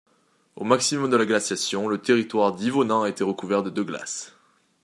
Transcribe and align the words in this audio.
Au 0.55 0.63
maximum 0.63 1.11
de 1.11 1.15
la 1.15 1.27
glaciation, 1.27 1.87
le 1.87 1.99
territoire 1.99 2.53
d’Yvonand 2.55 3.03
a 3.03 3.09
été 3.09 3.23
recouvert 3.23 3.61
de 3.61 3.69
de 3.69 3.83
glace. 3.83 4.33